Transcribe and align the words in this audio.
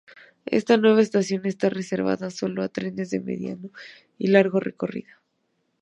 Esta 0.47 0.77
nueva 0.77 1.01
estación 1.03 1.45
está 1.45 1.69
reservada 1.69 2.31
solo 2.31 2.63
a 2.63 2.69
trenes 2.69 3.11
de 3.11 3.19
mediano 3.19 3.69
y 4.17 4.29
largo 4.29 4.59
recorrido. 4.59 5.11